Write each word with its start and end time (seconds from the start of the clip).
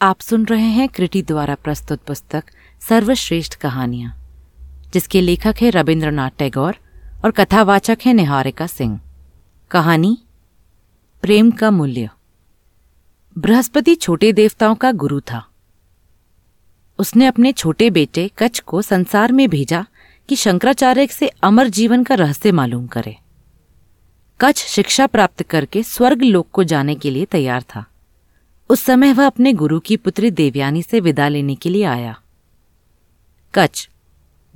आप 0.00 0.20
सुन 0.20 0.44
रहे 0.46 0.66
हैं 0.66 0.88
क्रिटी 0.88 1.22
द्वारा 1.22 1.54
प्रस्तुत 1.54 2.00
पुस्तक 2.00 2.44
सर्वश्रेष्ठ 2.88 3.54
कहानियाँ, 3.54 4.28
जिसके 4.92 5.20
लेखक 5.20 5.54
है 5.62 5.70
रविंद्रनाथ 5.70 6.30
टैगोर 6.38 6.76
और 7.24 7.30
कथावाचक 7.30 7.98
है 8.06 8.12
निहारिका 8.12 8.66
सिंह। 8.66 9.00
कहानी, 9.70 10.18
प्रेम 11.22 11.50
का 11.50 11.70
मूल्य। 11.70 12.10
बृहस्पति 13.38 13.94
छोटे 13.94 14.32
देवताओं 14.32 14.74
का 14.74 14.92
गुरु 14.92 15.20
था। 15.20 15.44
उसने 16.98 17.26
अपने 17.26 17.52
छोटे 17.52 17.90
बेटे 17.90 18.30
कच्छ 18.38 18.60
को 18.60 18.82
संसार 18.82 19.32
में 19.32 19.50
भेजा 19.50 19.86
कि 20.28 20.36
शंकराचार्य 20.36 21.06
से 21.06 21.28
अमर 21.28 21.68
जीवन 21.68 22.04
का 22.04 22.14
रहस्य 22.14 22.52
मालूम 22.52 22.86
करे। 22.86 23.16
कच्छ 24.40 24.66
शिक्षा 24.66 25.06
प्राप्त 25.06 25.42
करके 25.42 25.82
स्वर्ग 25.82 26.22
लोक 26.22 26.48
को 26.52 26.64
जाने 26.64 26.94
के 26.94 27.10
लिए 27.10 27.24
तैयार 27.24 27.62
था। 27.62 27.84
उस 28.68 28.80
समय 28.80 29.12
वह 29.12 29.26
अपने 29.26 29.52
गुरु 29.52 29.80
की 29.80 29.96
पुत्री 29.96 30.30
देवयानी 30.30 30.82
से 30.82 31.00
विदा 31.00 31.28
लेने 31.28 31.54
के 31.54 31.70
लिए 31.70 31.84
आया। 31.84 32.20
कच्छ, 33.54 33.88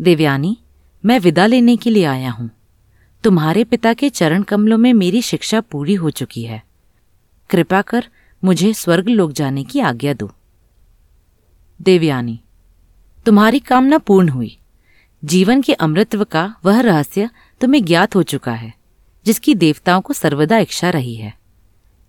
देवयानी, 0.01 0.59
मैं 1.05 1.21
विदा 1.21 1.47
लेने 1.47 1.77
के 1.77 1.91
लिए 1.91 2.05
आया 2.05 2.31
हूँ। 2.31 2.51
तुम्हारे 3.25 3.65
पिता 3.65 3.93
के 3.93 4.11
चरण 4.11 4.43
कमलों 4.43 4.79
में 4.79 4.93
मेरी 4.93 5.23
शिक्षा 5.23 5.61
पूरी 5.61 5.95
हो 5.95 6.11
चुकी 6.11 6.43
है। 6.43 6.63
कृपा 7.51 7.83
कर 7.83 8.09
मुझे 8.45 8.75
स्वर्ग 8.75 9.09
लोक 9.09 9.33
जाने 9.33 9.65
की 9.65 9.81
आज्ञा 9.81 10.13
दो। 10.13 10.33
देवयानी, 11.83 12.41
तुम्हारी 13.27 13.59
कामना 13.59 13.99
पूर्ण 13.99 14.29
हुई। 14.29 14.59
जीवन 15.25 15.63
के 15.63 15.73
अमृतत्व 15.73 16.25
का 16.25 16.55
वह 16.65 16.81
रहस्य 16.81 17.31
तुम्हें 17.61 17.85
ज्ञात 17.85 18.15
हो 18.15 18.23
चुका 18.23 18.53
है, 18.53 18.75
जिसकी 19.27 19.55
देवताओं 19.55 20.01
को 20.01 20.13
सर्वदा 20.13 20.59
इच्छा 20.59 20.91
रही 20.91 21.15
है। 21.15 21.39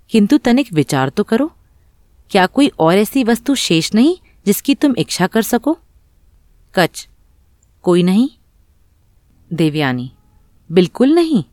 किंतु 0.09 0.37
तनिक 0.37 0.73
विचार 0.73 1.09
तो 1.09 1.23
करो। 1.23 1.55
क्या 2.33 2.45
कोई 2.45 2.71
और 2.79 2.97
ऐसी 2.97 3.23
वस्तु 3.23 3.55
शेष 3.55 3.93
नहीं 3.95 4.15
जिसकी 4.45 4.75
तुम 4.75 4.95
इच्छा 4.97 5.27
कर 5.27 5.41
सको? 5.41 5.77
कच 6.75 7.07
कोई 7.81 8.03
नहीं। 8.03 8.29
देवयानी। 9.53 10.11
बिल्कुल 10.71 11.13
नहीं। 11.13 11.43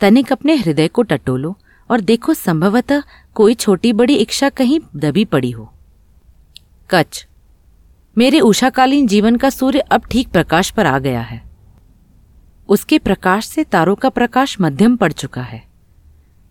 तनिक 0.00 0.32
अपने 0.32 0.56
हृदय 0.56 0.88
को 0.88 1.02
टटोलो 1.02 1.56
और 1.90 2.00
देखो 2.00 2.34
संभवतः 2.34 3.02
कोई 3.34 3.54
छोटी 3.54 3.92
बड़ी 3.92 4.14
इच्छा 4.14 4.48
कहीं 4.48 4.80
दबी 4.96 5.24
पड़ी 5.24 5.50
हो। 5.50 5.72
कच 6.90 7.26
मेरे 8.18 8.40
उषाकालीन 8.40 9.06
जीवन 9.06 9.36
का 9.36 9.50
सूर्य 9.50 9.78
अब 9.78 10.02
ठीक 10.10 10.28
प्रकाश 10.28 10.70
पर 10.70 10.86
आ 10.86 10.98
गया 10.98 11.20
है। 11.20 11.42
उसके 12.68 12.98
प्रकाश 12.98 13.46
से 13.46 13.64
तारों 13.64 13.96
का 13.96 14.08
प्रकाश 14.08 14.56
मध्यम 14.60 14.96
पड़ 14.96 15.12
चुका 15.12 15.42
है। 15.42 15.64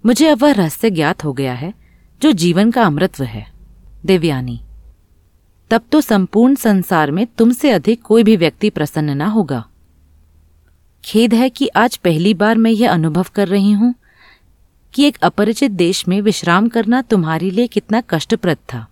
मुझे 0.06 0.28
अब 0.28 0.42
वह 0.42 0.52
रहस्य 0.52 0.90
ज्ञात 0.90 1.24
हो 1.24 1.34
गया 1.34 1.54
है 1.54 1.74
जो 2.22 2.32
जीवन 2.32 2.72
का 2.72 2.84
अमृतव 2.84 3.24
है। 3.24 3.59
देवयानी, 4.06 4.60
तब 5.72 5.82
तो 5.92 6.02
संपूर्ण 6.02 6.56
संसार 6.56 7.12
में 7.12 7.26
तुमसे 7.28 7.72
अधिक 7.72 8.02
कोई 8.02 8.24
भी 8.24 8.36
व्यक्ति 8.38 8.70
प्रसन्न 8.70 9.18
ना 9.18 9.28
होगा। 9.28 9.66
खेद 11.04 11.34
है 11.34 11.50
कि 11.50 11.68
आज 11.68 11.98
पहली 11.98 12.34
बार 12.34 12.58
मैं 12.58 12.72
यह 12.72 12.92
अनुभव 12.92 13.26
कर 13.36 13.48
रही 13.48 13.72
हूँ 13.72 13.94
कि 14.94 15.04
एक 15.04 15.18
अपरिचित 15.18 15.72
देश 15.72 16.08
में 16.08 16.20
विश्राम 16.22 16.68
करना 16.68 17.02
तुम्हारे 17.02 17.50
लिए 17.52 17.68
कितना 17.68 18.02
कष्टप्रद 18.02 18.58
था। 18.74 18.86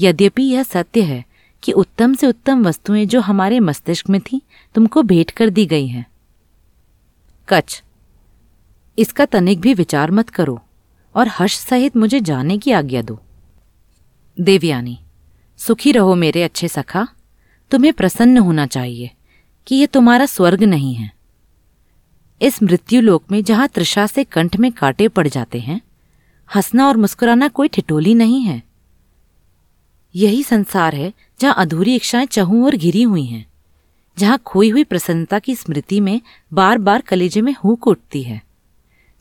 यद्यपि 0.00 0.42
यह 0.42 0.62
सत्य 0.62 1.02
है 1.02 1.24
कि 1.62 1.72
उत्तम 1.72 2.14
से 2.14 2.26
उत्तम 2.26 2.66
वस्तुएँ 2.66 3.06
जो 3.06 3.20
हमारे 3.20 3.60
मस्तिष्क 3.60 4.08
में 4.10 4.20
थी, 4.20 4.42
तुमको 4.74 5.02
भेंट 5.02 5.30
कर 5.30 5.50
दी 5.50 5.66
गई 5.66 5.86
हैं। 5.86 6.06
कच 7.48 7.82
इसका 8.98 9.24
तनिक 9.24 9.60
भी 9.60 9.74
विचार 9.74 10.10
मत 10.10 10.30
करो 10.30 10.60
और 11.14 11.28
हर्ष 11.28 11.58
सहित 11.58 11.96
मुझे 11.96 12.20
जाने 12.20 12.58
की 12.58 12.72
आज्ञा 12.72 13.02
दो। 13.02 13.20
देवयानी, 14.36 14.98
सुखी 15.58 15.92
रहो 15.92 16.14
मेरे 16.14 16.42
अच्छे 16.42 16.68
सखा। 16.68 17.06
तुम्हें 17.70 17.92
प्रसन्न 17.92 18.38
होना 18.38 18.66
चाहिए 18.66 19.10
कि 19.66 19.76
यह 19.76 19.86
तुम्हारा 19.86 20.26
स्वर्ग 20.26 20.62
नहीं 20.62 20.94
है। 20.94 21.10
इस 22.40 22.62
मृत्युलोक 22.62 23.30
में 23.32 23.42
जहाँ 23.44 23.68
त्रिषा 23.68 24.06
से 24.06 24.24
कंठ 24.24 24.56
में 24.56 24.70
कांटे 24.72 25.08
पड़ 25.08 25.26
जाते 25.28 25.60
हैं, 25.60 25.80
हंसना 26.48 26.88
और 26.88 26.96
मुस्कुराना 26.96 27.48
कोई 27.48 27.68
ठिठोली 27.68 28.14
नहीं 28.14 28.42
है। 28.42 28.62
यही 30.14 30.42
संसार 30.42 30.94
है 30.94 31.12
जहाँ 31.40 31.54
अधूरी 31.54 31.94
इच्छाएँ 31.94 32.26
चहू 32.26 32.64
और 32.66 32.76
घिरी 32.76 33.02
हुई 33.02 33.24
हैं, 33.24 33.46
जहाँ 34.16 34.38
खोई 34.38 34.70
हुई 34.70 34.84
प्रसन्नता 34.84 35.38
की 35.38 35.54
स्मृति 35.54 36.00
में 36.00 36.20
बार 36.52 36.78
बार 36.78 37.00
कलेजे 37.00 37.40
में 37.40 37.54
हुक 37.54 37.86
उठती 37.86 38.22
है, 38.22 38.40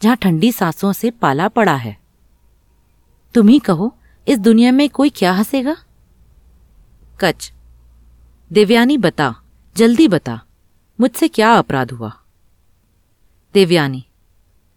जहाँ 0.01 0.15
ठंडी 0.15 0.51
सांसों 0.51 0.93
से 0.93 1.11
पाला 1.11 1.47
पड़ा 1.47 1.75
है। 1.75 1.97
तुम 3.35 3.47
ही 3.47 3.59
कहो 3.59 3.95
इस 4.27 4.39
दुनिया 4.39 4.71
में 4.71 4.89
कोई 4.89 5.09
क्या 5.09 5.31
हंसेगा? 5.31 5.77
कच। 7.19 7.53
देवयानी 8.51 8.97
बता, 8.97 9.35
जल्दी 9.77 10.07
बता, 10.07 10.41
मुझसे 10.99 11.27
क्या 11.27 11.53
अपराध 11.53 11.91
हुआ? 11.91 12.13
देवयानी, 13.53 14.05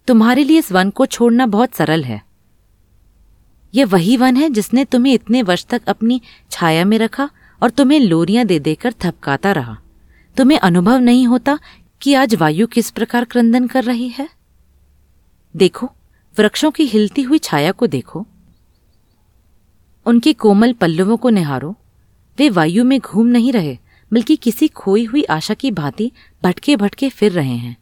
तुम्हारे 0.06 0.44
लिए 0.44 0.58
इस 0.58 0.72
वन 0.72 0.90
को 0.90 1.06
छोड़ना 1.06 1.46
बहुत 1.46 1.74
सरल 1.74 2.04
है। 2.04 2.22
यह 3.74 3.86
वही 3.86 4.16
वन 4.16 4.36
है 4.36 4.50
जिसने 4.50 4.84
तुम्हें 4.84 5.14
इतने 5.14 5.42
वर्ष 5.42 5.64
तक 5.64 5.82
अपनी 5.88 6.20
छाया 6.50 6.84
में 6.84 6.98
रखा 6.98 7.30
और 7.62 7.70
तुम्हें 7.70 8.00
लोरियाँ 8.00 8.44
दे 8.44 8.58
देकर 8.58 8.92
थपकाता 8.92 9.52
रहा। 9.52 9.78
तुम्हें 10.36 10.58
अनुभव 10.58 10.98
नहीं 10.98 11.26
होता 11.26 11.58
कि 12.00 12.14
आज 12.14 12.34
वायु 12.34 12.66
किस 12.66 12.90
प्रकार 12.90 13.24
क्रंदन 13.24 13.66
कर 13.66 13.84
रही 13.84 14.08
है? 14.08 14.28
देखो, 15.56 15.90
वृक्षों 16.38 16.70
की 16.70 16.84
हिलती 16.84 17.22
हुई 17.22 17.38
छाया 17.38 17.72
को 17.72 17.86
देखो। 17.86 18.26
उनके 20.08 20.32
कोमल 20.32 20.72
पल्लवों 20.72 21.16
को 21.16 21.30
निहारो। 21.30 21.76
वे 22.38 22.50
वायु 22.50 22.84
में 22.84 23.00
घूम 23.00 23.26
नहीं 23.26 23.52
रहे, 23.52 23.78
बल्कि 24.12 24.36
किसी 24.36 24.68
खोई 24.68 25.04
हुई 25.04 25.22
आशा 25.22 25.54
की 25.54 25.70
भांति 25.70 26.12
भटके 26.44 26.76
भटके 26.76 27.08
फिर 27.08 27.32
रहे 27.32 27.56
हैं। 27.56 27.76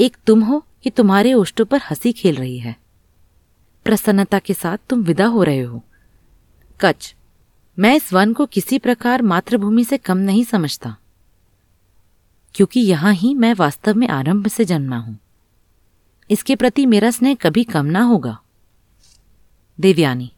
एक 0.00 0.16
तुम 0.26 0.42
हो 0.42 0.66
कि 0.82 0.90
तुम्हारे 0.90 1.34
ओष्टों 1.34 1.64
पर 1.64 1.80
हँसी 1.90 2.12
खेल 2.12 2.34
रही 2.34 2.58
है। 2.58 2.76
प्रसन्नता 3.84 4.38
के 4.38 4.54
साथ 4.54 4.78
तुम 4.88 5.02
विदा 5.02 5.26
हो 5.26 5.42
रहे 5.42 5.60
हो। 5.60 5.84
कच 6.80 7.14
मैं 7.78 7.96
इस 7.96 8.12
वन 8.12 8.32
को 8.32 8.46
किसी 8.46 8.78
प्रकार 8.78 9.22
मातृभूमि 9.22 9.84
से 9.84 9.98
कम 9.98 10.16
नहीं 10.16 10.44
समझता। 10.44 10.96
क्योंकि 12.54 12.80
यहाँ 12.80 13.12
ही 13.12 13.34
मैं 13.34 13.54
वास्तव 13.54 13.94
में 13.94 14.08
आरंभ 14.08 14.48
से 14.48 14.64
जन्मा 14.64 14.96
हूँ। 14.96 15.18
इसके 16.30 16.56
प्रति 16.56 16.86
मेरा 16.86 17.10
स्नेह 17.10 17.34
कभी 17.34 17.64
कम 17.64 17.86
ना 17.86 18.02
होगा। 18.02 18.38
देवयानी 19.80 20.32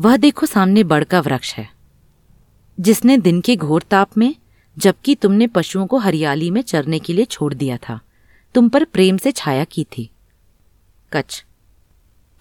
वह 0.00 0.16
देखो 0.16 0.46
सामने 0.46 0.82
बड़ 0.82 1.04
का 1.04 1.20
वृक्ष 1.20 1.54
है। 1.54 1.70
जिसने 2.80 3.18
दिन 3.18 3.40
के 3.40 3.56
घोर 3.56 3.82
ताप 3.82 4.18
में, 4.18 4.34
जबकि 4.78 5.14
तुमने 5.14 5.46
पशुओं 5.46 5.86
को 5.86 5.98
हरियाली 5.98 6.50
में 6.50 6.62
चरने 6.62 6.98
के 6.98 7.12
लिए 7.12 7.24
छोड़ 7.24 7.54
दिया 7.54 7.76
था, 7.76 8.00
तुम 8.54 8.68
पर 8.68 8.84
प्रेम 8.84 9.16
से 9.16 9.32
छाया 9.32 9.64
की 9.64 9.84
थी। 9.84 10.10
कच 11.12 11.44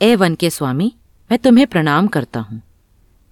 ए 0.02 0.16
वन 0.16 0.36
के 0.36 0.50
स्वामी, 0.50 0.96
मैं 1.32 1.40
तुम्हें 1.40 1.68
प्रणाम 1.68 2.08
करता 2.08 2.40
हूँ। 2.40 2.62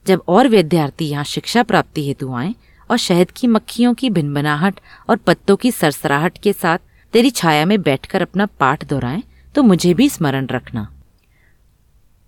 जब 0.07 0.21
और 0.27 0.47
विद्यार्थी 0.47 1.05
यहाँ 1.05 1.23
शिक्षा 1.23 1.63
प्राप्ति 1.63 2.07
हेतु 2.07 2.33
आए 2.33 2.55
और 2.91 2.97
शहद 2.97 3.31
की 3.31 3.47
मक्खियों 3.47 3.93
की 3.93 4.09
भिनबनाहट 4.09 4.79
और 5.09 5.17
पत्तों 5.17 5.55
की 5.55 5.71
सरसराहट 5.71 6.37
के 6.37 6.53
साथ 6.53 6.77
तेरी 7.13 7.29
छाया 7.29 7.65
में 7.65 7.81
बैठकर 7.81 8.21
अपना 8.21 8.45
पाठ 8.45 8.85
दोहराएँ 8.85 9.23
तो 9.55 9.63
मुझे 9.63 9.93
भी 9.93 10.09
स्मरण 10.09 10.47
रखना। 10.47 10.93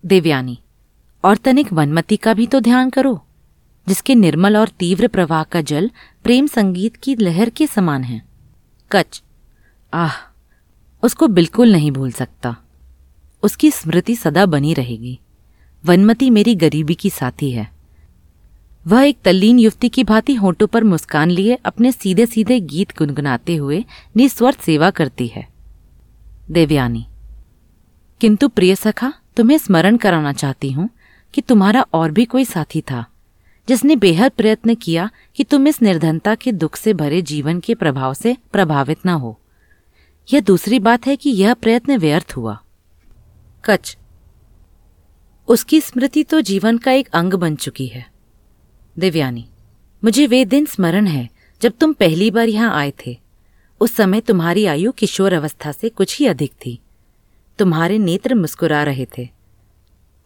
देवयानी। 0.06 0.60
और 1.24 1.38
तनिक 1.38 1.74
वनमती 1.74 2.18
का 2.18 2.34
भी 2.34 2.48
तो 2.48 2.60
ध्यान 2.60 2.90
करो, 2.90 3.24
जिसके 3.88 4.16
निर्मल 4.16 4.58
और 4.58 4.68
तीव्र 4.68 5.08
प्रवाह 5.08 5.44
का 5.44 5.62
जल 5.62 5.92
प्रेम 6.24 6.48
संगीत 6.48 6.96
की 6.96 7.16
लहर 7.16 7.50
के 7.50 7.68
समान 7.68 8.04
है। 8.04 8.22
कच 8.92 9.24
आह, 9.94 10.12
उसको 11.04 11.28
बिल्कुल 11.28 11.72
नहीं 11.72 11.92
भूल 11.92 12.12
सकता। 12.12 12.58
उसकी 13.44 13.72
स्मृति 13.72 14.16
सदा 14.16 14.46
बनी 14.46 14.74
रहेगी। 14.74 15.20
वनमती 15.86 16.30
मेरी 16.30 16.56
गरीबी 16.56 16.96
की 16.96 17.10
साथी 17.10 17.52
है। 17.52 17.72
वह 18.88 19.02
एक 19.04 19.18
तल्लीन 19.26 19.60
युवती 19.60 19.90
की 19.90 20.04
भांति 20.04 20.34
होठों 20.34 20.68
पर 20.68 20.84
मुस्कान 20.84 21.30
लिए 21.30 21.56
अपने 21.56 21.92
सीधे 21.92 22.26
सीधे 22.26 22.60
गीत 22.60 22.98
गुनगुनाते 22.98 23.56
हुए 23.56 23.86
निस्वर 24.16 24.52
सेवा 24.52 24.90
करती 24.90 25.28
है। 25.28 25.48
देवयानी। 26.52 27.06
किंतु 28.22 28.48
प्रिय 28.48 28.76
सखा, 28.76 29.14
तुम्हें 29.38 29.58
स्मरण 29.58 29.98
कराना 29.98 30.34
चाहती 30.34 30.72
हूँ। 30.72 30.90
कि 31.34 31.42
तुम्हारा 31.42 31.82
और 31.94 32.12
भी 32.12 32.26
कोई 32.26 32.46
साथी 32.46 32.82
था, 32.82 33.06
जिसने 33.68 33.96
बेहद 33.96 34.32
प्रयत्न 34.32 34.76
किया 34.76 35.10
कि 35.36 35.44
तुम 35.44 35.68
इस 35.68 35.82
निर्धनता 35.82 36.36
के 36.36 36.52
दुख 36.52 36.76
से 36.76 36.94
भरे 36.94 37.22
जीवन 37.22 37.60
के 37.60 37.76
प्रभाव 37.76 38.14
से 38.14 38.36
प्रभावित 38.52 39.06
न 39.06 39.10
हो। 39.10 39.40
यह 40.34 40.40
दूसरी 40.40 40.80
बात 40.80 41.08
है 41.08 41.16
कि 41.16 41.30
यह 41.30 41.54
प्रयत्न 41.54 41.98
व्यर्थ 41.98 42.34
हुआ। 42.38 42.60
कच 43.66 43.98
उसकी 45.48 45.82
स्मृति 45.82 46.24
तो 46.24 46.42
जीवन 46.42 46.78
का 46.78 46.92
एक 46.92 47.08
अंग 47.08 47.34
बन 47.34 47.56
चुकी 47.56 47.88
है। 47.88 48.06
दिव्यानी, 49.00 49.48
मुझे 50.04 50.28
वे 50.28 50.44
दिन 50.46 50.66
स्मरण 50.66 51.08
है 51.08 51.30
जब 51.62 51.74
तुम 51.80 51.94
पहली 51.94 52.32
बार 52.32 52.50
यहाँ 52.50 52.76
आए 52.76 52.94
थे। 53.06 53.18
उस 53.82 53.96
समय 53.96 54.22
तुम्हारी 54.22 54.66
आयु 54.66 54.92
किशोर 54.92 55.34
अवस्था 55.34 55.72
से 55.72 55.90
कुछ 55.90 56.20
ही 56.20 56.26
अधिक 56.26 56.54
थी। 56.66 56.80
तुम्हारे 57.60 57.98
नेत्र 57.98 58.36
मुस्कुरा 58.36 58.84
रहे 58.84 59.06
थे। 59.18 59.30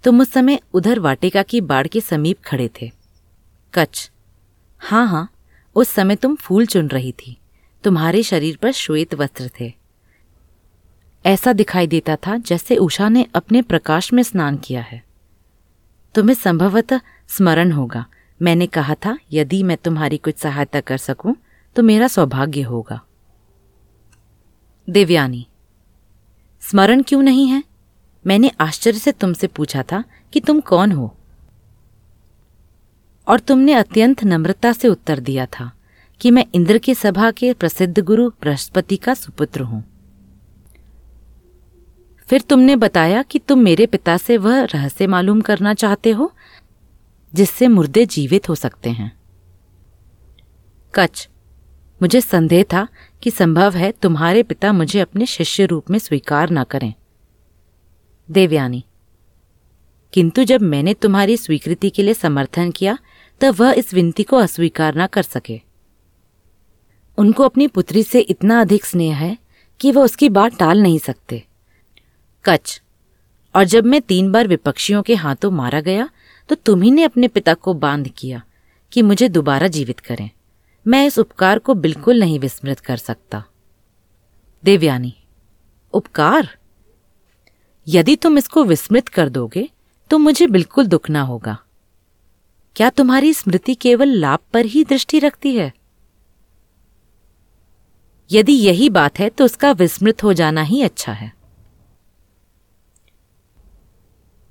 तुम 0.03 0.21
उस 0.21 0.31
समय 0.31 0.59
उधर 0.73 0.99
वाटिका 0.99 1.43
की 1.43 1.61
बाड़ 1.61 1.87
के 1.87 2.01
समीप 2.01 2.37
खड़े 2.45 2.69
थे। 2.81 2.91
कच्छ। 3.73 4.09
हाँ 4.81 5.07
हाँ 5.07 5.29
उस 5.75 5.89
समय 5.89 6.15
तुम 6.15 6.35
फूल 6.35 6.65
चुन 6.65 6.87
रही 6.87 7.11
थी। 7.11 7.37
तुम्हारे 7.83 8.23
शरीर 8.23 8.57
पर 8.57 8.71
श्वेत 8.71 9.13
वस्त्र 9.13 9.49
थे। 9.59 9.73
ऐसा 11.25 11.53
दिखाई 11.53 11.87
देता 11.87 12.15
था 12.15 12.37
जैसे 12.37 12.75
उषा 12.75 13.09
ने 13.09 13.25
अपने 13.35 13.61
प्रकाश 13.61 14.13
में 14.13 14.23
स्नान 14.23 14.57
किया 14.57 14.81
है। 14.81 15.03
तुम्हें 16.15 16.35
संभवतः 16.35 16.99
स्मरण 17.27 17.71
होगा, 17.71 18.05
मैंने 18.41 18.67
कहा 18.67 18.95
था, 18.95 19.17
यदि 19.31 19.63
मैं 19.63 19.77
तुम्हारी 19.77 20.17
कुछ 20.17 20.37
सहायता 20.37 20.81
कर 20.81 20.97
सकूँ 20.97 21.35
तो 21.75 21.83
मेरा 21.83 22.07
सौभाग्य 22.07 22.61
होगा। 22.61 23.01
देवयानी। 24.87 25.47
स्मरण 26.61 27.01
क्यों 27.01 27.21
नहीं 27.21 27.47
है? 27.47 27.63
मैंने 28.27 28.51
आश्चर्य 28.59 28.99
से 28.99 29.11
तुमसे 29.11 29.47
पूछा 29.47 29.83
था 29.83 30.03
कि 30.33 30.39
तुम 30.39 30.59
कौन 30.59 30.91
हो। 30.91 31.17
और 33.27 33.39
तुमने 33.39 33.73
अत्यंत 33.73 34.23
नम्रता 34.23 34.73
से 34.73 34.87
उत्तर 34.87 35.19
दिया 35.19 35.45
था 35.45 35.71
कि 36.21 36.31
मैं 36.31 36.45
इंद्र 36.53 36.77
की 36.77 36.95
सभा 36.95 37.31
के 37.31 37.53
प्रसिद्ध 37.53 37.99
गुरु 37.99 38.29
बृहस्पति 38.29 38.97
का 38.97 39.13
सुपुत्र 39.13 39.61
हूँ। 39.61 39.83
फिर 42.29 42.41
तुमने 42.41 42.75
बताया 42.75 43.23
कि 43.23 43.39
तुम 43.39 43.59
मेरे 43.59 43.85
पिता 43.85 44.17
से 44.17 44.37
वह 44.37 44.63
रहस्य 44.63 45.07
मालूम 45.07 45.41
करना 45.41 45.73
चाहते 45.73 46.11
हो, 46.11 46.33
जिससे 47.33 47.67
मुर्दे 47.67 48.05
जीवित 48.05 48.49
हो 48.49 48.55
सकते 48.55 48.89
हैं। 48.89 49.17
कच 50.93 51.29
मुझे 52.01 52.21
संदेह 52.21 52.63
था 52.63 52.87
कि 53.23 53.31
संभव 53.31 53.75
है 53.75 53.91
तुम्हारे 53.91 54.43
पिता 54.43 54.73
मुझे 54.73 54.99
अपने 54.99 55.25
शिष्य 55.25 55.65
रूप 55.65 55.89
में 55.89 55.99
स्वीकार 55.99 56.49
न 56.51 56.63
करें। 56.63 56.93
देवयानी, 58.29 58.83
किंतु 60.13 60.43
जब 60.43 60.61
मैंने 60.61 60.93
तुम्हारी 60.93 61.37
स्वीकृति 61.37 61.89
के 61.89 62.03
लिए 62.03 62.13
समर्थन 62.13 62.71
किया, 62.71 62.97
तब 63.41 63.55
वह 63.55 63.71
इस 63.71 63.93
विनती 63.93 64.23
को 64.23 64.37
अस्वीकार 64.37 64.97
न 64.97 65.07
कर 65.07 65.23
सके। 65.23 65.59
उनको 67.17 67.43
अपनी 67.43 67.67
पुत्री 67.67 68.03
से 68.03 68.19
इतना 68.19 68.59
अधिक 68.61 68.85
स्नेह 68.85 69.17
है 69.17 69.37
कि 69.79 69.91
वह 69.91 70.03
उसकी 70.03 70.29
बात 70.29 70.57
टाल 70.57 70.81
नहीं 70.81 70.99
सकते। 70.99 71.43
कच 72.45 72.81
और 73.55 73.63
जब 73.63 73.85
मैं 73.85 74.01
तीन 74.01 74.31
बार 74.31 74.47
विपक्षियों 74.47 75.01
के 75.03 75.15
हाथों 75.15 75.51
मारा 75.51 75.81
गया 75.81 76.09
तो 76.49 76.55
तुम्ही 76.55 76.91
ने 76.91 77.03
अपने 77.03 77.27
पिता 77.27 77.53
को 77.53 77.73
बाँध 77.73 78.07
किया 78.17 78.41
कि 78.91 79.01
मुझे 79.01 79.29
दोबारा 79.29 79.67
जीवित 79.67 79.99
करें। 79.99 80.29
मैं 80.85 81.05
इस 81.07 81.19
उपकार 81.19 81.59
को 81.59 81.73
बिल्कुल 81.75 82.19
नहीं 82.19 82.39
विस्मृत 82.39 82.79
कर 82.79 82.97
सकता। 82.97 83.43
देवयानी, 84.63 85.13
उपकार? 85.93 86.49
यदि 87.87 88.15
तुम 88.15 88.37
इसको 88.37 88.63
विस्मृत 88.63 89.07
कर 89.07 89.29
दोगे 89.29 89.69
तो 90.11 90.17
मुझे 90.17 90.47
बिल्कुल 90.47 90.87
दुख 90.87 91.09
ना 91.09 91.21
होगा। 91.21 91.57
क्या 92.75 92.89
तुम्हारी 92.89 93.33
स्मृति 93.33 93.75
केवल 93.75 94.09
लाभ 94.09 94.39
पर 94.53 94.65
ही 94.65 94.83
दृष्टि 94.83 95.19
रखती 95.19 95.55
है? 95.55 95.71
यदि 98.29 98.53
यही 98.53 98.89
बात 98.89 99.19
है 99.19 99.29
तो 99.29 99.45
उसका 99.45 99.71
विस्मृत 99.71 100.23
हो 100.23 100.33
जाना 100.33 100.61
ही 100.61 100.81
अच्छा 100.81 101.11
है। 101.11 101.31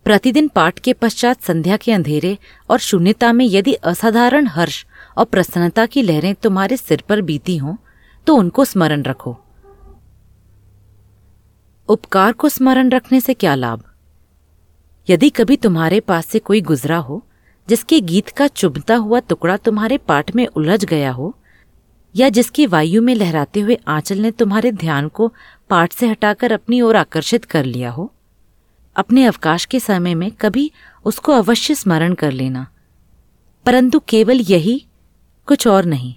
प्रतिदिन 0.07 0.49
पाठ 0.49 0.79
के 0.79 0.93
पश्चात 0.93 1.43
संध्या 1.43 1.77
के 1.77 1.93
अंधेरे 1.93 2.37
और 2.71 2.79
शून्यता 2.79 3.33
में 3.33 3.45
यदि 3.47 3.75
असाधारण 3.75 4.47
हर्ष 4.47 4.85
और 5.19 5.25
प्रसन्नता 5.25 5.87
की 5.87 6.03
लहरें 6.03 6.35
तुम्हारे 6.35 6.77
सिर 6.77 7.03
पर 7.09 7.21
बीती 7.21 7.57
हों 7.57 7.75
तो 8.27 8.35
उनको 8.35 8.65
स्मरण 8.65 9.03
रखो। 9.03 9.37
उपकार 11.93 12.33
को 12.33 12.49
स्मरण 12.49 12.91
रखने 12.91 13.21
से 13.21 13.35
क्या 13.35 13.55
लाभ? 13.55 13.83
यदि 15.11 15.31
कभी 15.31 15.57
तुम्हारे 15.57 16.01
पास 16.01 16.27
से 16.27 16.39
कोई 16.39 16.61
गुजरा 16.61 16.97
हो, 16.97 17.27
जिसके 17.69 18.01
गीत 18.01 18.29
का 18.29 18.47
चुभता 18.47 18.97
हुआ 18.97 19.21
टुकड़ा 19.21 19.57
तुम्हारे 19.57 19.99
पाठ 19.99 20.35
में 20.35 20.47
उलझ 20.47 20.85
गया 20.85 21.13
हो, 21.13 21.39
या 22.17 22.29
जिसकी 22.29 22.67
वायु 22.67 23.03
में 23.03 23.15
लहराते 23.15 23.61
हुए 23.61 23.79
आंचल 23.89 24.19
ने 24.19 24.31
तुम्हारे 24.31 24.73
ध्यान 24.73 25.09
को 25.09 25.35
पाठ 25.71 25.93
से 25.93 26.09
हटाकर 26.09 26.53
अपनी 26.53 26.81
ओर 26.81 26.97
आकर्षित 26.97 27.45
कर 27.45 27.65
लिया 27.65 27.91
हो, 27.91 28.15
अपने 28.97 29.25
अवकाश 29.25 29.65
के 29.65 29.81
समय 29.81 30.15
में 30.15 30.31
कभी 30.31 30.73
उसको 31.05 31.33
अवश्य 31.33 31.75
स्मरण 31.75 32.15
कर 32.15 32.33
लेना। 32.33 32.67
परंतु 33.67 34.01
केवल 34.01 34.41
यही, 34.41 34.87
कुछ 35.47 35.67
और 35.67 35.85
नहीं। 35.85 36.15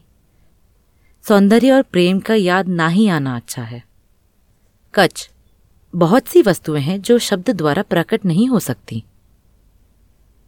सौंदर्य 1.24 1.72
और 1.72 1.81
प्रेम 1.81 2.19
का 2.19 2.33
याद 2.33 2.68
ना 2.68 2.88
ही 2.88 3.07
आना 3.07 3.36
अच्छा 3.36 3.63
है। 3.63 3.83
कच 4.94 5.30
बहुत 5.96 6.28
सी 6.28 6.42
वस्तुएँ 6.42 6.82
हैं 6.82 7.02
जो 7.02 7.20
शब्द 7.20 7.50
द्वारा 7.50 7.82
प्रकट 7.82 8.26
नहीं 8.26 8.48
हो 8.48 8.60
सकती। 8.60 9.04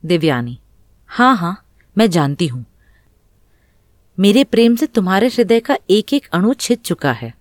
दिव्यानी 0.06 0.60
हाँ 1.08 1.36
हाँ 1.38 1.66
मैं 1.98 2.10
जानती 2.10 2.48
हूँ। 2.48 2.66
मेरे 4.20 4.44
प्रेम 4.44 4.76
से 4.76 4.86
तुम्हारे 4.86 5.28
हृदय 5.28 5.60
का 5.60 5.78
एक 5.90 6.14
एक 6.14 6.28
अणु 6.34 6.54
छिद 6.54 6.80
चुका 6.80 7.12
है। 7.12 7.34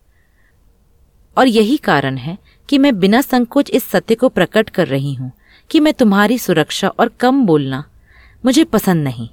और 1.37 1.47
यही 1.47 1.77
कारण 1.77 2.17
है 2.17 2.39
कि 2.69 2.79
मैं 2.79 2.99
बिना 2.99 3.21
संकोच 3.21 3.71
इस 3.71 3.85
सत्य 3.85 4.15
को 4.15 4.29
प्रकट 4.29 4.71
कर 4.71 4.89
रही 4.89 5.15
हूँ 5.15 5.33
कि 5.71 5.81
मैं 5.81 5.95
तुम्हारी 5.95 6.39
सुरक्षा 6.39 6.89
और 6.89 7.09
कम 7.09 7.47
बोलना 7.47 7.85
मुझे 8.45 8.65
पसंद 8.65 9.05
नहीं। 9.05 9.29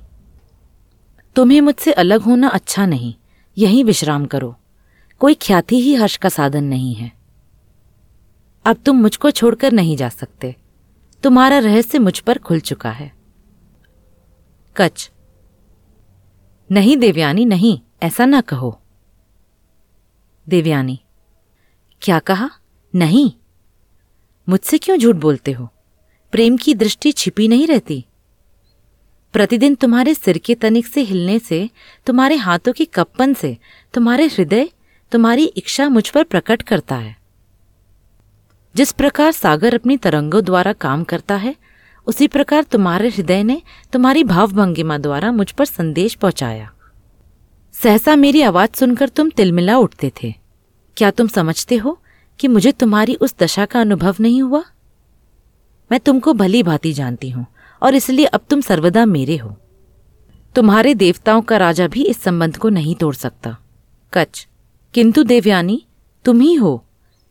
तुम्हें 1.35 1.61
मुझसे 1.61 1.91
अलग 1.91 2.21
होना 2.21 2.47
अच्छा 2.47 2.85
नहीं, 2.85 3.13
यही 3.57 3.83
विश्राम 3.83 4.25
करो। 4.25 4.55
कोई 5.19 5.33
ख्याति 5.33 5.81
ही 5.81 5.95
हर्ष 5.95 6.17
का 6.17 6.29
साधन 6.29 6.63
नहीं 6.63 6.95
है। 6.95 7.22
अब 8.65 8.77
तुम 8.85 8.97
मुझको 8.97 9.31
छोड़कर 9.31 9.71
नहीं 9.71 9.97
जा 9.97 10.09
सकते। 10.09 10.55
तुम्हारा 11.23 11.59
रहस्य 11.59 11.99
मुझ 11.99 12.19
पर 12.19 12.37
खुल 12.37 12.59
चुका 12.59 12.91
है। 12.91 13.13
कच 14.77 15.11
नहीं, 16.71 16.97
देवयानी, 16.97 17.45
नहीं, 17.45 17.79
ऐसा 18.03 18.25
ना 18.25 18.41
कहो। 18.41 18.81
देवयानी। 20.49 20.99
क्या 22.01 22.19
कहा? 22.19 22.49
नहीं। 22.95 23.31
मुझसे 24.49 24.77
क्यों 24.77 24.97
झूठ 24.97 25.15
बोलते 25.15 25.51
हो? 25.51 25.69
प्रेम 26.31 26.57
की 26.57 26.73
दृष्टि 26.73 27.11
छिपी 27.11 27.47
नहीं 27.47 27.67
रहती। 27.67 28.05
प्रतिदिन 29.33 29.75
तुम्हारे 29.75 30.13
सिर 30.13 30.37
के 30.37 30.55
तनिक 30.55 30.85
से 30.85 31.01
हिलने 31.01 31.39
से, 31.39 31.69
तुम्हारे 32.05 32.35
हाथों 32.35 32.73
की 32.73 32.85
कप्पन 32.85 33.33
से, 33.33 33.57
तुम्हारे 33.93 34.25
हृदय, 34.25 34.69
तुम्हारी 35.11 35.45
इच्छा 35.45 35.89
मुझ 35.89 36.09
पर 36.09 36.23
प्रकट 36.23 36.61
करता 36.61 36.95
है। 36.95 37.22
जिस 38.75 38.91
प्रकार 38.91 39.31
सागर 39.31 39.75
अपनी 39.75 39.97
तरंगों 39.97 40.43
द्वारा 40.43 40.73
काम 40.73 41.03
करता 41.03 41.35
है, 41.35 41.55
उसी 42.07 42.27
प्रकार 42.27 42.63
तुम्हारे 42.63 43.09
हृदय 43.09 43.43
ने 43.43 43.61
तुम्हारी 43.93 44.23
भावभंगिमा 44.23 44.97
द्वारा 44.97 45.31
मुझ 45.31 45.51
पर 45.51 45.65
संदेश 45.65 46.15
पहुँचाया। 46.15 46.71
सहसा 47.73 48.15
मेरी 48.15 48.41
आवाज़ 48.41 48.69
सुनकर 48.73 49.09
तुम 49.09 49.29
तिलमिला 49.29 49.77
उठते 49.77 50.11
थे। 50.23 50.33
क्या 50.97 51.11
तुम 51.11 51.27
समझते 51.27 51.75
हो 51.75 51.99
कि 52.39 52.47
मुझे 52.47 52.71
तुम्हारी 52.71 53.15
उस 53.15 53.35
दशा 53.39 53.65
का 53.65 53.81
अनुभव 53.81 54.15
नहीं 54.19 54.41
हुआ? 54.41 54.63
मैं 55.91 55.99
तुमको 55.99 56.33
भली 56.33 56.63
भांति 56.63 56.93
जानती 56.93 57.29
हूँ, 57.29 57.45
और 57.81 57.95
इसलिए 57.95 58.25
अब 58.25 58.41
तुम 58.49 58.61
सर्वदा 58.61 59.05
मेरे 59.05 59.37
हो। 59.37 59.57
तुम्हारे 60.55 60.95
देवताओं 60.95 61.41
का 61.41 61.57
राजा 61.57 61.87
भी 61.87 62.03
इस 62.03 62.21
संबंध 62.21 62.57
को 62.57 62.69
नहीं 62.69 62.95
तोड़ 62.95 63.15
सकता। 63.15 63.57
कच 64.13 64.47
किंतु 64.93 65.23
देवयानी, 65.23 65.85
तुम 66.25 66.41
ही 66.41 66.53
हो। 66.53 66.85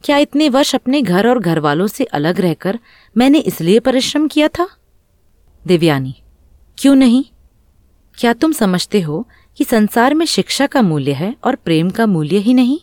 क्या 0.04 0.16
इतने 0.16 0.48
वर्ष 0.48 0.74
अपने 0.74 1.02
घर 1.02 1.28
और 1.28 1.38
घर 1.38 1.58
वालों 1.58 1.86
से 1.86 2.04
अलग 2.04 2.40
रहकर 2.40 2.78
मैंने 3.16 3.38
इसलिए 3.38 3.80
परिश्रम 3.80 4.28
किया 4.28 4.48
था? 4.48 4.68
दिव्यानी, 5.66 6.14
क्यों 6.78 6.94
नहीं? 6.94 7.24
क्या 8.18 8.32
तुम 8.32 8.52
समझते 8.52 9.00
हो 9.00 9.28
कि 9.56 9.64
संसार 9.64 10.14
में 10.14 10.26
शिक्षा 10.26 10.66
का 10.66 10.82
मूल्य 10.82 11.12
है 11.12 11.36
और 11.44 11.56
प्रेम 11.56 11.90
का 11.90 12.06
मूल्य 12.06 12.38
ही 12.38 12.54
नहीं? 12.54 12.78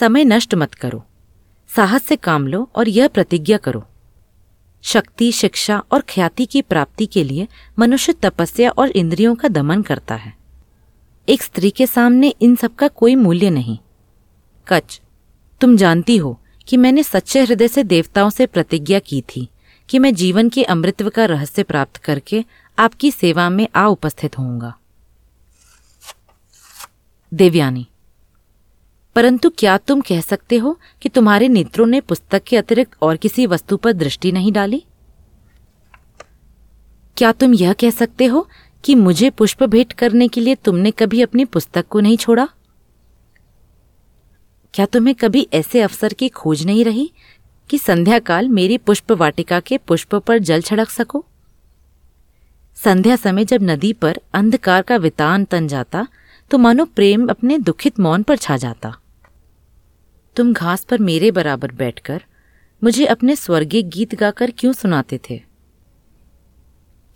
समय 0.00 0.24
नष्ट 0.24 0.54
मत 0.54 0.74
करो। 0.74 1.04
साहस 1.76 2.02
से 2.02 2.16
काम 2.16 2.46
लो 2.46 2.70
और 2.76 2.88
यह 2.88 3.08
प्रतिज्ञा 3.08 3.56
करो। 3.56 3.84
शक्ति, 4.82 5.32
शिक्षा 5.32 5.82
और 5.92 6.02
ख्याति 6.08 6.46
की 6.46 6.62
प्राप्ति 6.62 7.06
के 7.06 7.24
लिए 7.24 7.48
मनुष्य 7.78 8.12
तपस्या 8.12 8.70
और 8.70 8.90
इंद्रियों 8.90 9.34
का 9.34 9.48
दमन 9.48 9.82
करता 9.82 10.14
है। 10.14 10.36
एक 11.28 11.42
स्त्री 11.42 11.70
के 11.70 11.86
सामने 11.86 12.34
इन 12.40 12.56
सब 12.56 12.74
का 12.74 12.88
कोई 12.88 13.14
मूल्य 13.14 13.50
नहीं। 13.50 13.78
कच 14.68 15.00
तुम 15.60 15.76
जानती 15.76 16.16
हो 16.16 16.38
कि 16.68 16.76
मैंने 16.76 17.02
सच्चे 17.02 17.42
हृदय 17.42 17.68
से 17.68 17.84
देवताओं 17.84 18.30
से 18.30 18.46
प्रतिज्ञा 18.46 18.98
की 18.98 19.20
थी 19.20 19.48
कि 19.88 19.98
मैं 19.98 20.14
जीवन 20.14 20.48
के 20.48 20.62
अमृतत्व 20.62 21.08
का 21.08 21.24
रहस्य 21.24 21.62
प्राप्त 21.62 21.96
करके 21.96 22.44
आपकी 22.78 23.10
सेवा 23.10 23.48
में 23.50 23.66
आ 23.76 23.86
उपस्थित 23.86 24.38
होऊँगा। 24.38 24.72
देवयानी, 27.32 27.86
परंतु 29.16 29.50
क्या 29.50 29.76
तुम 29.78 30.00
कह 30.00 30.20
सकते 30.20 30.56
हो 30.56 30.78
कि 31.02 31.08
तुम्हारे 31.08 31.48
नेत्रों 31.48 31.86
ने 31.86 32.00
पुस्तक 32.00 32.42
के 32.42 32.56
अतिरिक्त 32.56 32.96
और 33.02 33.16
किसी 33.16 33.46
वस्तु 33.46 33.76
पर 33.76 33.92
दृष्टि 33.92 34.32
नहीं 34.32 34.52
डाली? 34.52 34.82
क्या 37.16 37.32
तुम 37.32 37.54
यह 37.54 37.72
कह 37.72 37.90
सकते 37.90 38.26
हो 38.26 38.48
कि 38.84 38.94
मुझे 38.94 39.30
पुष्प 39.30 39.64
भेंट 39.64 39.92
करने 39.92 40.28
के 40.28 40.40
लिए 40.40 40.54
तुमने 40.54 40.90
कभी 40.90 41.22
अपनी 41.22 41.44
पुस्तक 41.44 41.86
को 41.86 42.00
नहीं 42.00 42.16
छोड़ा? 42.16 42.48
क्या 44.74 44.86
तुम्हें 44.86 45.14
कभी 45.14 45.46
ऐसे 45.52 45.80
अवसर 45.82 46.12
की 46.12 46.28
खोज 46.28 46.64
नहीं 46.66 46.84
रही 46.84 47.10
कि 47.70 47.78
संध्या 47.78 48.18
काल 48.18 48.48
मेरी 48.48 48.78
पुष्प 48.78 49.12
वाटिका 49.12 49.60
के 49.60 49.78
पुष्प 49.78 50.14
पर 50.16 50.38
जल 50.38 50.60
छड़क 50.60 50.90
सको? 50.90 51.24
संध्या 52.76 53.16
समय 53.16 53.44
जब 53.44 53.62
नदी 53.62 53.92
पर 53.92 54.20
अंधकार 54.34 54.82
का 54.82 54.96
वितान 54.96 55.44
तन 55.44 55.68
जाता 55.68 56.06
तो 56.50 56.58
मानो 56.58 56.84
प्रेम 56.84 57.26
अपने 57.28 57.58
दुखित 57.58 57.98
मौन 58.00 58.22
पर 58.22 58.36
छा 58.36 58.56
जाता। 58.56 58.94
तुम 60.36 60.52
घास 60.52 60.84
पर 60.84 60.98
मेरे 60.98 61.30
बराबर 61.30 61.72
बैठकर 61.72 62.22
मुझे 62.82 63.06
अपने 63.06 63.36
स्वर्गीय 63.36 63.82
गीत 63.82 64.14
गाकर 64.14 64.50
क्यों 64.50 64.72
सुनाते 64.72 65.20
थे? 65.30 65.40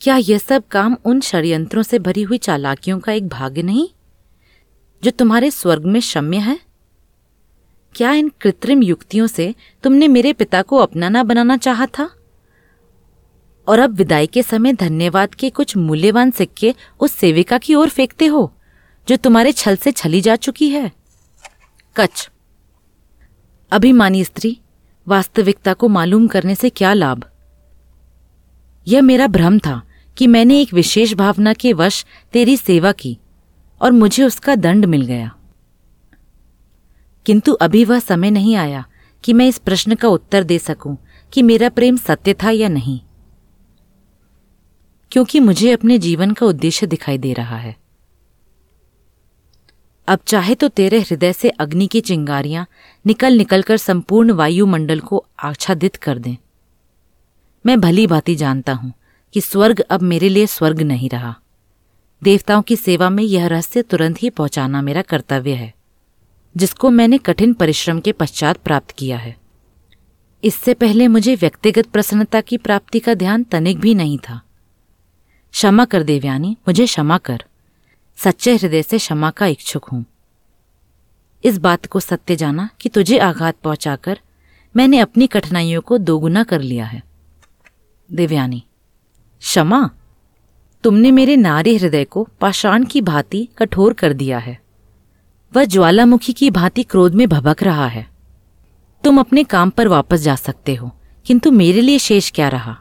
क्या 0.01 0.17
यह 0.17 0.39
सब 0.39 0.67
काम 0.69 0.97
उन 1.05 1.21
षड्यंत्रों 1.21 1.83
से 1.83 1.99
भरी 1.99 2.23
हुई 2.23 2.39
चालाकियों 2.39 2.99
का 3.01 3.13
एक 3.13 3.29
भाग्य 3.29 3.63
नहीं, 3.63 3.89
जो 5.03 5.11
तुम्हारे 5.11 5.51
स्वर्ग 5.51 5.85
में 5.85 6.01
शम्य 6.01 6.39
है? 6.39 6.59
क्या 7.95 8.13
इन 8.13 8.33
कृत्रिम 8.41 8.83
युक्तियों 8.83 9.27
से 9.27 9.55
तुमने 9.83 10.09
मेरे 10.09 10.33
पिता 10.33 10.63
को 10.63 10.77
अपनाना 10.77 11.23
बनाना 11.23 11.57
चाहा 11.57 11.87
था? 11.87 12.11
और 13.69 13.79
अब 13.79 13.95
विदाई 13.95 14.27
के 14.27 14.43
समय 14.43 14.73
धन्यवाद 14.73 15.35
के 15.35 15.51
कुछ 15.51 15.77
मूल्यवान 15.77 16.31
सिक्के 16.31 16.75
उस 17.01 17.13
सेविका 17.13 17.59
की 17.59 17.75
ओर 17.75 17.89
फेंकते 17.89 18.27
हो, 18.27 18.53
जो 19.09 19.17
तुम्हारे 19.17 19.53
छल 19.53 19.77
से 19.77 19.93
छली 19.93 20.21
जा 20.21 20.37
चुकी 20.37 20.69
है। 20.69 20.93
कच 21.97 22.31
अभिमानी 23.73 24.25
स्त्री, 24.25 24.59
वास्तविकता 25.09 25.73
को 25.73 25.89
मालूम 25.89 26.27
करने 26.27 26.55
से 26.55 26.71
क्या 26.71 26.93
लाभ? 26.93 27.25
यह 28.89 29.03
मेरा 29.03 29.27
भ्रम 29.27 29.59
था 29.59 29.83
कि 30.17 30.27
मैंने 30.27 30.61
एक 30.61 30.75
विशेष 30.75 31.15
भावना 31.15 31.53
के 31.53 31.73
वश 31.73 32.07
तेरी 32.33 32.57
सेवा 32.57 32.93
की, 32.93 33.19
और 33.83 33.93
मुझे 33.93 34.25
उसका 34.25 34.55
दंड 34.55 34.85
मिल 34.85 35.03
गया। 35.03 35.37
किंतु 37.27 37.53
अभी 37.53 37.85
वह 37.85 37.99
समय 37.99 38.31
नहीं 38.31 38.57
आया 38.57 38.85
कि 39.25 39.33
मैं 39.33 39.49
इस 39.49 39.59
प्रश्न 39.59 39.95
का 39.95 40.09
उत्तर 40.09 40.43
दे 40.43 40.59
सकूँ 40.59 40.97
कि 41.33 41.43
मेरा 41.43 41.69
प्रेम 41.69 41.97
सत्य 41.97 42.35
था 42.35 42.51
या 42.51 42.69
नहीं। 42.69 43.01
क्योंकि 45.13 45.41
मुझे 45.41 45.73
अपने 45.73 45.99
जीवन 45.99 46.31
का 46.31 46.47
उद्देश्य 46.47 46.87
दिखाई 46.87 47.19
दे 47.19 47.33
रहा 47.33 47.57
है। 47.57 47.77
अब 50.09 50.19
चाहे 50.27 50.55
तो 50.55 50.69
तेरे 50.69 51.01
हृदय 51.01 51.33
से 51.33 51.49
अग्नि 51.49 51.87
की 51.87 52.01
चिंगारियाँ 52.01 52.67
निकल 53.07 53.33
निकलकर 53.33 53.77
संपूर्ण 53.77 54.33
वायुमंडल 54.33 55.01
को 55.01 55.27
आच्छादित 55.39 55.97
कर 55.97 56.19
दें। 56.19 56.37
मैं 57.67 57.81
भली 57.81 58.07
भांति 58.07 58.35
जानता 58.35 58.73
हूँ 58.73 58.93
कि 59.35 59.41
स्वर्ग 59.41 59.81
अब 59.81 60.03
मेरे 60.03 60.29
लिए 60.29 60.47
स्वर्ग 60.47 60.83
नहीं 60.83 61.11
रहा। 61.11 61.37
देवताओं 62.23 62.63
की 62.63 62.77
सेवा 62.77 63.11
में 63.11 63.25
यह 63.25 63.47
रहस्य 63.47 63.83
तुरंत 63.83 64.23
ही 64.23 64.31
पहुंचाना 64.31 64.83
मेरा 64.83 65.03
कर्तव्य 65.03 65.55
है। 65.55 65.75
जिसको 66.57 66.91
मैंने 66.91 67.19
कठिन 67.19 67.55
परिश्रम 67.55 68.01
के 68.01 68.13
पश्चात 68.13 68.57
प्राप्त 68.57 68.91
किया 68.91 69.19
है। 69.19 69.37
इससे 70.45 70.75
पहले 70.75 71.09
मुझे 71.09 71.35
व्यक्तिगत 71.35 71.87
प्रसन्नता 71.87 72.41
की 72.41 72.59
प्राप्ति 72.59 73.01
का 73.01 73.15
ध्यान 73.15 73.45
तनिक 73.45 73.79
भी 73.79 73.95
नहीं 73.95 74.19
था। 74.19 74.41
क्षमा 75.53 75.85
कर 75.85 76.03
देवयानी 76.03 76.57
मुझे 76.69 76.87
क्षमा 76.87 77.19
कर। 77.19 77.45
सच्चे 78.17 78.57
हृदय 78.57 78.83
से 78.83 78.99
क्षमा 78.99 79.31
का 79.31 79.47
इच्छुक 79.47 79.85
हूँ। 79.85 80.05
इस 81.45 81.59
बात 81.59 81.87
को 81.87 82.01
सत्य 82.01 82.37
जाना 82.37 82.69
कि 82.81 82.89
तुझे 82.89 83.19
आघात 83.19 83.57
पहुंचाकर 83.57 84.21
मैंने 84.77 84.99
अपनी 84.99 85.27
कठिनाइयों 85.27 85.81
को 85.81 85.99
दोगुना 85.99 86.45
कर 86.45 86.61
लिया 86.61 86.85
है। 86.85 87.03
देवयानी, 88.13 88.65
क्षमा, 89.41 89.91
तुमने 90.83 91.11
मेरे 91.11 91.37
नारी 91.37 91.77
हृदय 91.77 92.05
को 92.05 92.29
पाषाण 92.41 92.85
की 92.85 93.01
भांति 93.01 93.49
कठोर 93.59 93.93
कर 93.93 94.13
दिया 94.13 94.39
है। 94.39 94.62
वह 95.57 95.65
ज्वालामुखी 95.65 96.33
की 96.33 96.51
भांति 96.51 96.83
क्रोध 96.83 97.15
में 97.15 97.29
भबक 97.29 97.63
रहा 97.63 97.87
है। 97.87 98.11
तुम 99.05 99.21
अपने 99.21 99.45
काम 99.45 99.71
पर 99.71 99.89
वापस 99.89 100.21
जा 100.21 100.37
सकते 100.37 100.75
हो, 100.75 100.91
किंतु 101.27 101.51
मेरे 101.51 101.81
लिए 101.81 101.99
शेष 101.99 102.31
क्या 102.31 102.49
रहा? 102.49 102.79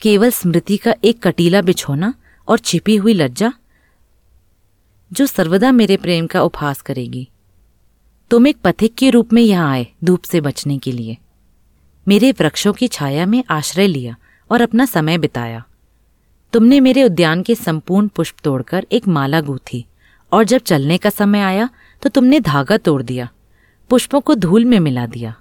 केवल 0.00 0.30
स्मृति 0.30 0.76
का 0.76 0.94
एक 1.04 1.22
कटीला 1.22 1.62
बिछोना 1.62 2.14
और 2.48 2.58
छिपी 2.58 2.96
हुई 2.96 3.14
लज्जा, 3.14 3.52
जो 5.12 5.26
सर्वदा 5.26 5.72
मेरे 5.72 5.96
प्रेम 5.96 6.26
का 6.26 6.42
उपहास 6.42 6.82
करेगी। 6.82 7.28
तुम 8.30 8.46
एक 8.46 8.56
पथिक 8.64 8.94
के 8.94 9.10
रूप 9.10 9.32
में 9.32 9.42
यहाँ 9.42 9.72
आए 9.72 9.86
धूप 10.04 10.22
से 10.22 10.40
बचने 10.40 10.78
के 10.78 10.92
लिए। 10.92 11.16
मेरे 12.08 12.32
वृक्षों 12.32 12.72
की 12.72 12.88
छाया 12.88 13.26
में 13.26 13.44
आश्रय 13.50 13.86
लिया 13.86 14.16
और 14.50 14.60
अपना 14.60 14.84
समय 14.84 15.18
बिताया। 15.18 15.64
तुमने 16.52 16.80
मेरे 16.80 17.04
उद्यान 17.04 17.42
के 17.42 17.54
संपूर्ण 17.54 18.08
पुष्प 18.08 18.36
तोड़कर 18.44 18.86
एक 18.92 19.08
माला 19.08 19.40
गूथी। 19.40 19.84
और 20.32 20.44
जब 20.44 20.60
चलने 20.60 20.98
का 20.98 21.10
समय 21.10 21.40
आया 21.40 21.68
तो 22.02 22.08
तुमने 22.08 22.40
धागा 22.40 22.76
तोड़ 22.76 23.02
दिया, 23.02 23.28
पुष्पों 23.90 24.20
को 24.20 24.34
धूल 24.34 24.64
में 24.64 24.78
मिला 24.80 25.06
दिया। 25.06 25.34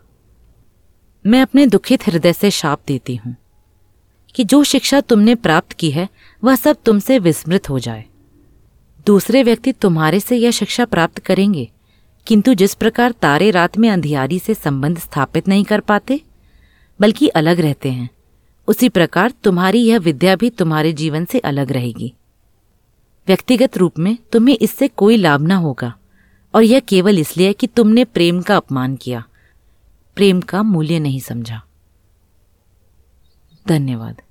मैं 1.26 1.42
अपने 1.42 1.66
दुखित 1.68 2.08
हृदय 2.08 2.34
से 2.34 2.52
शाप 2.52 2.82
देती 2.88 3.16
हूँ, 3.16 3.36
कि 4.36 4.44
जो 4.44 4.64
शिक्षा 4.64 5.02
तुमने 5.02 5.36
प्राप्त 5.36 5.74
की 5.74 5.92
है, 5.92 6.08
वह 6.44 6.56
सब 6.56 6.78
तुमसे 6.86 7.20
विस्मृत 7.20 7.70
हो 7.70 7.80
जाए। 7.80 8.06
दूसरे 9.08 9.44
व्यक्ति 9.44 9.72
तुम्हारे 9.72 10.20
से 10.20 10.38
यह 10.38 10.52
शिक्षा 10.52 10.86
प्राप्त 10.86 11.20
करेंगे, 11.20 11.70
किंतु 12.28 12.54
जिस 12.54 12.74
प्रकार 12.74 13.12
तारे 13.12 13.50
रात 13.52 13.78
में 13.78 13.90
अंधियारी 13.90 14.40
से 14.40 14.54
संबंध 14.54 15.00
स्थापित 15.00 15.48
नहीं 15.48 15.64
कर 15.64 15.80
पाते, 15.82 16.22
बल्कि 17.00 17.28
अलग 17.28 17.60
रहते 17.60 17.92
हैं, 17.92 18.10
उसी 18.68 18.90
प्रकार 18.90 19.34
तुम्हारी 19.44 19.80
यह 19.80 20.00
विद्या 20.00 20.36
भी 20.36 20.50
तुम्हारे 20.50 20.94
जीवन 20.94 21.26
से 21.26 21.40
अलग 21.40 21.72
रहेगी। 21.72 22.14
व्यक्तिगत 23.32 23.78
रूप 23.78 24.00
में 24.00 24.18
तुम्हें 24.32 24.58
इससे 24.62 24.88
कोई 24.88 25.18
लाभ 25.18 25.42
ना 25.42 25.56
होगा, 25.56 25.94
और 26.56 26.64
यह 26.64 26.80
केवल 26.80 27.20
इसलिए 27.20 27.54
कि 27.54 27.68
तुमने 27.68 28.04
प्रेम 28.06 28.42
का 28.42 28.58
अपमान 28.58 28.96
किया। 28.96 29.24
प्रेम 30.16 30.42
का 30.42 30.64
मूल्य 30.64 31.00
नहीं 31.00 31.20
समझा। 31.20 31.62
धन्यवाद। 33.68 34.22